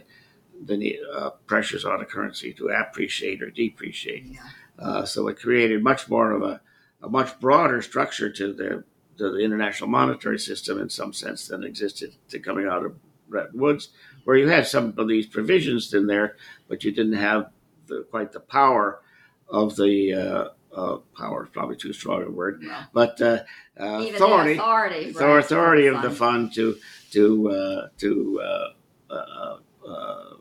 [0.65, 4.25] the uh, pressures on a currency to appreciate or depreciate.
[4.25, 4.39] Yeah.
[4.79, 6.61] Uh, so it created much more of a,
[7.01, 8.83] a much broader structure to the,
[9.17, 12.95] to the international monetary system in some sense than existed to coming out of
[13.29, 13.89] Bretton Woods,
[14.23, 17.49] where you had some of these provisions in there, but you didn't have
[17.87, 19.01] the, quite the power
[19.49, 23.43] of the uh, uh, power is probably too strong a word, but uh,
[23.79, 26.77] uh authority, authority, the right, authority of the fund to
[27.11, 30.35] to uh, to uh,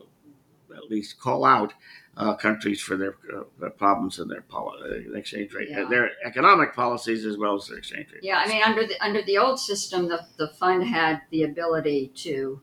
[0.75, 1.73] at least call out
[2.15, 5.85] uh, countries for their, uh, problems in their poli- uh, exchange rate, yeah.
[5.89, 8.21] their economic policies as well as their exchange rate.
[8.21, 8.53] Yeah, policies.
[8.53, 12.61] I mean, under the under the old system, the the fund had the ability to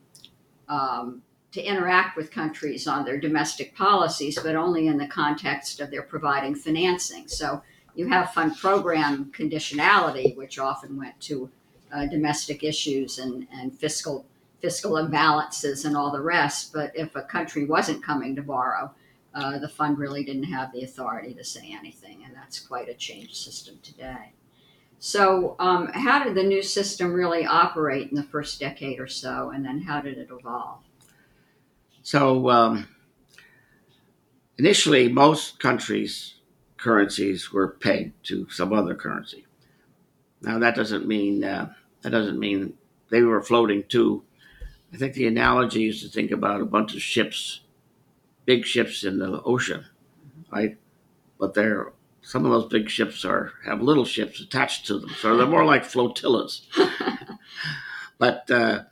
[0.69, 5.91] um, to interact with countries on their domestic policies, but only in the context of
[5.91, 7.27] their providing financing.
[7.27, 7.63] So
[7.95, 11.51] you have fund program conditionality, which often went to
[11.93, 14.27] uh, domestic issues and, and fiscal
[14.61, 16.73] fiscal imbalances and all the rest.
[16.73, 18.93] But if a country wasn't coming to borrow,
[19.35, 22.95] uh, the fund really didn't have the authority to say anything, and that's quite a
[22.95, 24.33] changed system today.
[24.99, 29.51] So, um, how did the new system really operate in the first decade or so,
[29.51, 30.81] and then how did it evolve?
[32.11, 32.89] So, um,
[34.59, 36.41] initially, most countries'
[36.77, 39.47] currencies were pegged to some other currency.
[40.43, 42.75] Now, that doesn't mean uh, that doesn't mean
[43.11, 44.25] they were floating too.
[44.93, 47.61] I think the analogy is to think about a bunch of ships
[48.45, 49.87] big ships in the ocean,
[50.51, 50.79] right?
[51.39, 51.93] But they're
[52.23, 55.65] some of those big ships are have little ships attached to them, so they're more
[55.65, 56.67] like flotillas.
[58.19, 58.83] but uh,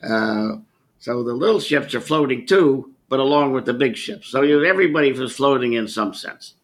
[0.00, 0.58] uh,
[0.98, 4.28] so the little ships are floating too, but along with the big ships.
[4.28, 6.54] So you, everybody was floating in some sense.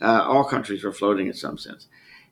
[0.00, 1.88] Uh, all countries were floating in some sense.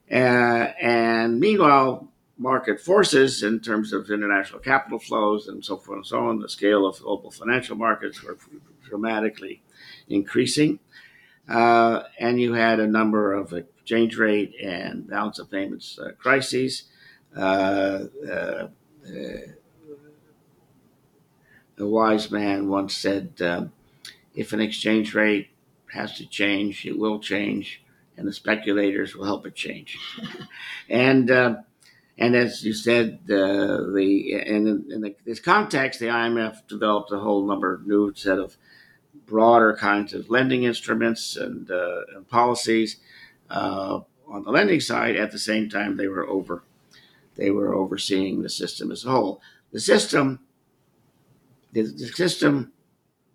[0.09, 6.05] Uh, and meanwhile, market forces in terms of international capital flows and so forth and
[6.05, 8.37] so on, the scale of global financial markets were
[8.87, 9.61] dramatically
[10.07, 10.79] increasing.
[11.49, 16.83] Uh, and you had a number of exchange rate and balance of payments uh, crises.
[17.35, 18.67] Uh, uh
[21.77, 23.71] a wise man once said, um,
[24.35, 25.49] if an exchange rate
[25.93, 27.83] has to change, it will change,
[28.15, 29.97] and the speculators will help it change.
[30.89, 31.55] and uh,
[32.17, 37.11] and as you said, uh, the and in, in the, this context, the IMF developed
[37.11, 38.57] a whole number of new set of
[39.25, 42.97] broader kinds of lending instruments and, uh, and policies
[43.49, 45.15] uh, on the lending side.
[45.15, 46.63] At the same time, they were over
[47.35, 49.41] they were overseeing the system as a whole.
[49.71, 50.39] The system
[51.73, 52.71] the, the system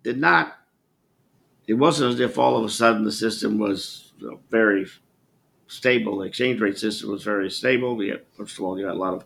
[0.03, 0.55] did not.
[1.67, 4.85] It wasn't as if all of a sudden the system was you know, very
[5.67, 6.19] stable.
[6.19, 7.95] The exchange rate system was very stable.
[7.95, 9.25] We had, first of all, you had a lot of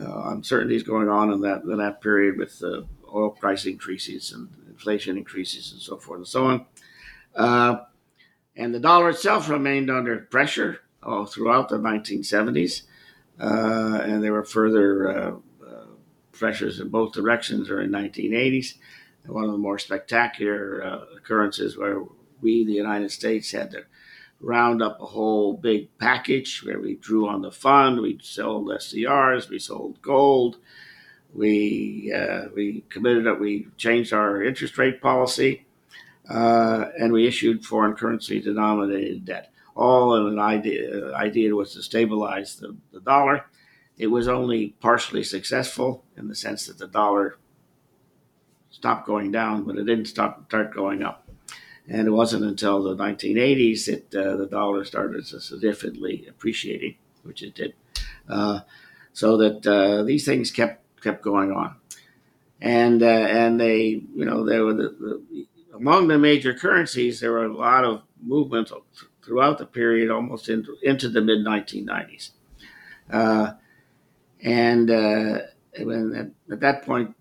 [0.00, 2.82] uh, uncertainties going on in that in that period with uh,
[3.14, 6.66] oil price increases and inflation increases and so forth and so on.
[7.34, 7.76] Uh,
[8.56, 12.82] And the dollar itself remained under pressure all throughout the 1970s.
[13.40, 15.32] Uh, and there were further uh,
[16.34, 18.74] pressures in both directions during the 1980s.
[19.24, 22.02] And one of the more spectacular uh, occurrences where
[22.40, 23.84] we, the United States, had to
[24.40, 29.48] round up a whole big package where we drew on the fund, we sold SDRs,
[29.48, 30.58] we sold gold,
[31.34, 35.66] we uh, we committed that we changed our interest rate policy,
[36.28, 39.50] uh, and we issued foreign currency denominated debt.
[39.74, 43.46] All in an idea idea was to stabilize the, the dollar.
[43.96, 47.38] It was only partially successful in the sense that the dollar
[48.70, 51.28] stopped going down, but it didn't stop start going up.
[51.86, 57.54] And it wasn't until the 1980s that uh, the dollar started significantly appreciating, which it
[57.54, 57.74] did.
[58.28, 58.60] Uh,
[59.12, 61.76] so that uh, these things kept kept going on,
[62.60, 67.32] and uh, and they you know there were the, the, among the major currencies there
[67.32, 68.72] were a lot of movements
[69.22, 72.30] throughout the period, almost into into the mid 1990s,
[73.12, 73.52] uh,
[74.44, 75.38] and uh,
[75.80, 77.16] when at, at that point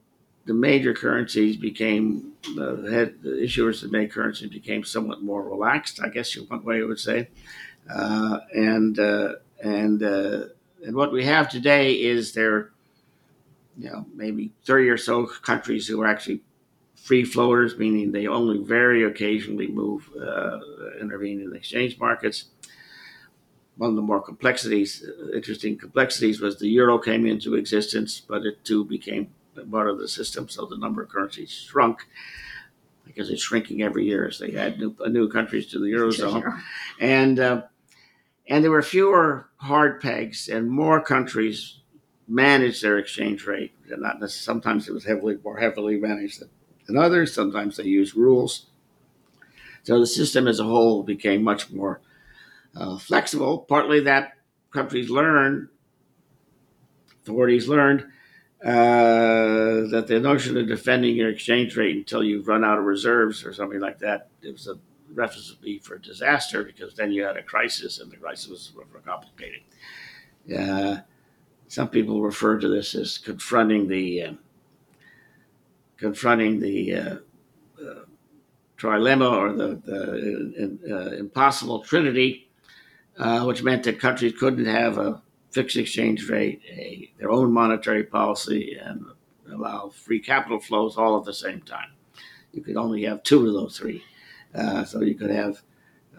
[0.45, 6.01] the major currencies became the, head, the issuers that made currencies became somewhat more relaxed,
[6.03, 7.29] I guess one way you would say,
[7.89, 10.45] uh, and uh, and uh,
[10.85, 12.71] and what we have today is there,
[13.77, 16.41] you know, maybe thirty or so countries who are actually
[16.95, 20.59] free floaters, meaning they only very occasionally move, uh,
[21.01, 22.45] intervene in the exchange markets.
[23.77, 25.03] One of the more complexities,
[25.33, 29.29] interesting complexities, was the euro came into existence, but it too became
[29.71, 32.05] part of the system, so the number of currencies shrunk
[33.05, 36.61] because it's shrinking every year as they add new, new countries to the eurozone,
[36.99, 37.63] and uh,
[38.47, 41.79] and there were fewer hard pegs and more countries
[42.27, 43.73] managed their exchange rate.
[43.87, 46.49] Not sometimes it was heavily more heavily managed than,
[46.87, 47.33] than others.
[47.33, 48.67] Sometimes they used rules.
[49.83, 51.99] So the system as a whole became much more
[52.75, 53.59] uh, flexible.
[53.59, 54.33] Partly that
[54.71, 55.69] countries learned,
[57.21, 58.01] authorities learned
[58.63, 63.45] uh, that the notion of defending your exchange rate until you've run out of reserves
[63.45, 64.77] or something like that it was a
[65.13, 68.73] recipe for disaster because then you had a crisis and the crisis was
[69.05, 69.61] complicated.
[70.57, 70.97] Uh,
[71.67, 74.33] some people refer to this as confronting the uh,
[75.97, 77.15] confronting the uh,
[77.81, 78.05] uh,
[78.77, 82.42] trilemma or the, the uh, impossible trinity,
[83.17, 88.77] which meant that countries couldn't have a fixed exchange rate, a, their own monetary policy,
[88.81, 89.05] and
[89.51, 91.91] allow free capital flows all at the same time.
[92.51, 94.03] You could only have two of those three.
[94.53, 95.61] Uh, so you could have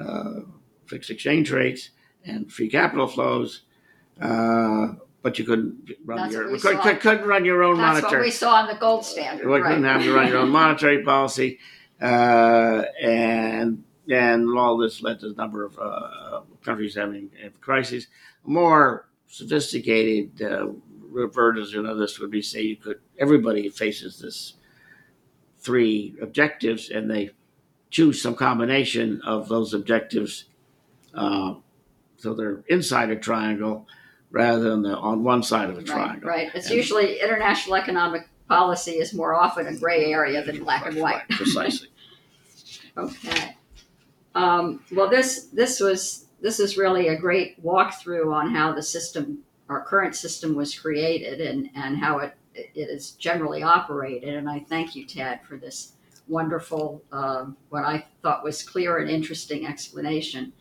[0.00, 0.40] uh,
[0.86, 1.90] fixed exchange rates
[2.24, 3.62] and free capital flows,
[4.20, 4.88] uh,
[5.22, 8.02] but you couldn't run That's your could, could, couldn't run your own monetary.
[8.02, 9.44] That's what we saw in the gold standard.
[9.44, 9.62] You right.
[9.62, 11.58] couldn't have to run your own monetary policy,
[12.00, 17.30] uh, and and all this led to a number of uh, countries having,
[17.60, 18.08] crises.
[18.44, 20.66] More sophisticated uh,
[21.86, 24.54] of this would be say you could everybody faces this
[25.58, 27.30] three objectives and they
[27.90, 30.44] choose some combination of those objectives
[31.14, 31.54] uh,
[32.16, 33.86] so they're inside a triangle
[34.30, 36.28] rather than the, on one side of a Right, triangle.
[36.28, 36.50] right.
[36.54, 40.96] It's And- usually international economic policy is more often a gray area than black and
[40.96, 41.14] white.
[41.14, 41.88] Right, precisely.
[42.96, 43.56] Okay.
[44.34, 49.38] Um, well, this this was this is really a great walkthrough on how the system,
[49.68, 54.34] our current system, was created and and how it it is generally operated.
[54.34, 55.92] And I thank you, Ted, for this
[56.28, 60.52] wonderful, um, what I thought was clear and interesting explanation.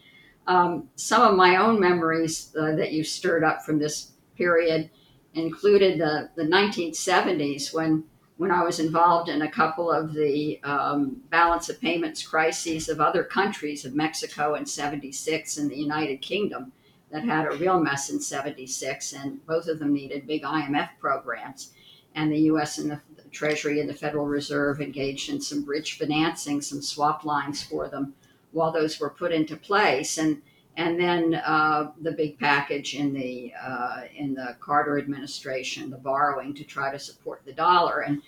[0.48, 4.90] Um, some of my own memories uh, that you stirred up from this period
[5.36, 8.04] included the, the 1970s when
[8.44, 13.00] when I was involved in a couple of the um, balance of payments crises of
[13.00, 16.74] other countries, of Mexico in 76 and the United Kingdom,
[17.10, 21.72] that had a real mess in 76, and both of them needed big IMF programs.
[22.16, 26.62] And the US and the Treasury and the Federal Reserve engaged in some bridge financing,
[26.62, 28.14] some swap lines for them
[28.52, 30.18] while those were put into place.
[30.18, 30.42] And
[30.76, 36.54] and then uh, the big package in the uh, in the Carter administration, the borrowing
[36.56, 38.02] to try to support the dollar.
[38.02, 38.22] And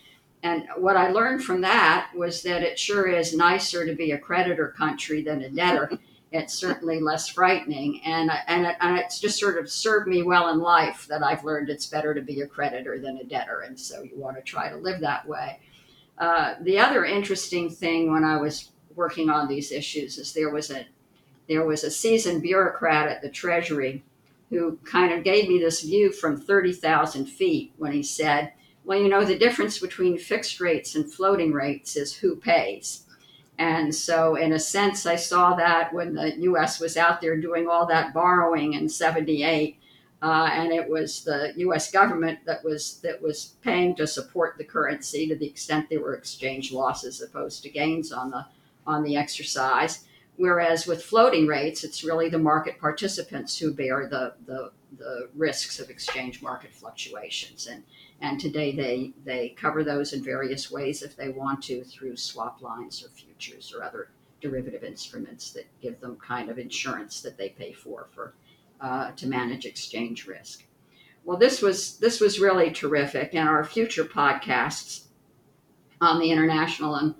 [0.46, 4.18] and what I learned from that was that it sure is nicer to be a
[4.20, 5.98] creditor country than a debtor.
[6.32, 10.50] it's certainly less frightening, and and it, and it's just sort of served me well
[10.50, 13.80] in life that I've learned it's better to be a creditor than a debtor, and
[13.80, 15.60] so you want to try to live that way.
[16.20, 20.70] Uh, the other interesting thing when I was working on these issues is there was
[20.70, 20.86] a
[21.50, 24.04] there was a seasoned bureaucrat at the Treasury
[24.52, 28.54] who kind of gave me this view from 30,000 feet when he said,
[28.86, 33.06] Well, you know, the difference between fixed rates and floating rates is who pays.
[33.58, 36.80] And so, in a sense, I saw that when the U.S.
[36.80, 39.80] was out there doing all that borrowing in '78,
[40.22, 41.90] uh, and it was the U.S.
[41.90, 46.16] government that was that was paying to support the currency to the extent there were
[46.16, 48.46] exchange losses opposed to gains on the
[48.86, 50.06] on the exercise.
[50.38, 55.80] Whereas with floating rates, it's really the market participants who bear the, the, the risks
[55.80, 57.68] of exchange market fluctuations.
[57.68, 57.84] And,
[58.22, 62.62] and today they, they cover those in various ways if they want to through swap
[62.62, 64.10] lines or futures or other
[64.42, 68.34] derivative instruments that give them kind of insurance that they pay for, for
[68.82, 70.66] uh, to manage exchange risk.
[71.24, 75.06] Well, this was this was really terrific, and our future podcasts
[76.00, 77.16] on the international and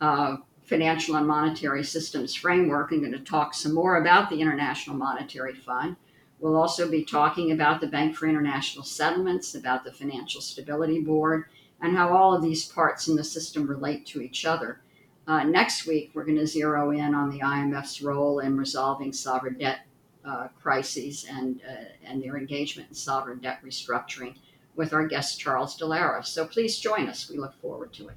[0.00, 2.92] uh, financial and monetary systems framework.
[2.92, 5.96] I'm going to talk some more about the International Monetary Fund.
[6.40, 11.46] We'll also be talking about the Bank for International Settlements, about the Financial Stability Board,
[11.80, 14.80] and how all of these parts in the system relate to each other.
[15.26, 19.58] Uh, next week, we're going to zero in on the IMF's role in resolving sovereign
[19.58, 19.80] debt
[20.24, 24.34] uh, crises and, uh, and their engagement in sovereign debt restructuring
[24.76, 26.24] with our guest, Charles Dallara.
[26.24, 27.30] So please join us.
[27.30, 28.16] We look forward to it.